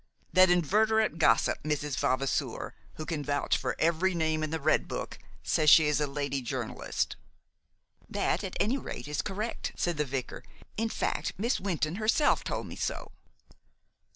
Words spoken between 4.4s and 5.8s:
in the Red Book, says